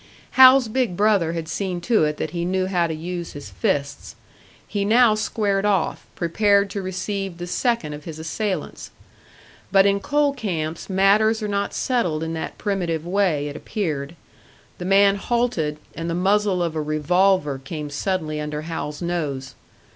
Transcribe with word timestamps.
Hal's 0.31 0.67
big 0.67 0.97
brother 0.97 1.33
had 1.33 1.47
seen 1.47 1.79
to 1.81 2.05
it 2.05 2.17
that 2.17 2.31
he 2.31 2.43
knew 2.43 2.65
how 2.65 2.87
to 2.87 2.93
use 2.95 3.33
his 3.33 3.51
fists; 3.51 4.15
he 4.67 4.83
now 4.83 5.13
squared 5.13 5.63
off, 5.63 6.07
prepared 6.15 6.71
to 6.71 6.81
receive 6.81 7.37
the 7.37 7.45
second 7.45 7.93
of 7.93 8.05
his 8.05 8.17
assailants. 8.17 8.89
But 9.71 9.85
in 9.85 9.99
coal 9.99 10.33
camps 10.33 10.89
matters 10.89 11.43
are 11.43 11.47
not 11.47 11.75
settled 11.75 12.23
in 12.23 12.33
that 12.33 12.57
primitive 12.57 13.05
way, 13.05 13.47
it 13.47 13.55
appeared. 13.55 14.15
The 14.79 14.85
man 14.85 15.17
halted, 15.17 15.77
and 15.93 16.09
the 16.09 16.15
muzzle 16.15 16.63
of 16.63 16.75
a 16.75 16.81
revolver 16.81 17.59
came 17.63 17.91
suddenly 17.91 18.41
under 18.41 18.63
Hal's 18.63 19.03
nose. 19.03 19.53